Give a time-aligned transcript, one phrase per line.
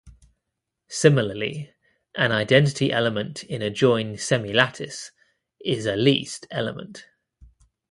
[0.87, 1.75] Similarly,
[2.15, 5.11] an identity element in a join semilattice
[5.63, 7.05] is a least element.